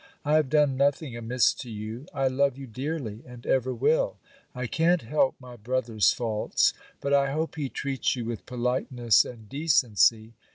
[0.25, 2.07] I have done nothing amiss to you!
[2.11, 4.17] I love you dearly, and ever will.
[4.55, 6.73] I can't help my brother's faults.
[7.01, 10.33] But I hope he treats you with politeness and decency.